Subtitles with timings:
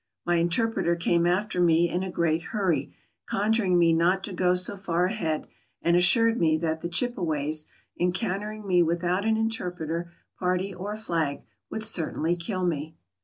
[0.25, 2.91] My interpreter came after me in a great hurry,
[3.27, 5.45] conjuring me not to go so far ahead,
[5.83, 7.67] and assured me that the Chipeways,
[7.99, 12.95] encountering me without an interpreter, party, or flag, would certainly kill me.